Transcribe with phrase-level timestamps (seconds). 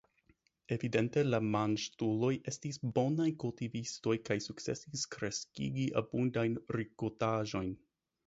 [0.75, 7.71] Evidente la Manĝtuloj estis bonaj kultivistoj kaj sukcesis kreskigi abundajn rikoltaĵojn.